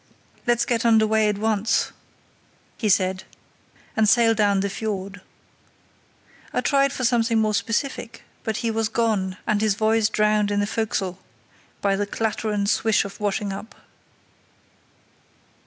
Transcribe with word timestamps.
"Let's 0.47 0.65
get 0.65 0.83
under 0.83 1.05
way 1.05 1.29
at 1.29 1.37
once," 1.37 1.91
he 2.75 2.89
said, 2.89 3.23
"and 3.95 4.09
sail 4.09 4.33
down 4.33 4.61
the 4.61 4.67
fiord." 4.67 5.21
I 6.51 6.61
tried 6.61 6.91
for 6.91 7.03
something 7.03 7.37
more 7.37 7.53
specific, 7.53 8.23
but 8.43 8.57
he 8.65 8.71
was 8.71 8.89
gone, 8.89 9.37
and 9.45 9.61
his 9.61 9.75
voice 9.75 10.09
drowned 10.09 10.49
in 10.49 10.59
the 10.59 10.65
fo'c'sle 10.65 11.19
by 11.81 11.95
the 11.95 12.07
clatter 12.07 12.49
and 12.49 12.67
swish 12.67 13.05
of 13.05 13.19
washing 13.19 13.53
up. 13.53 13.75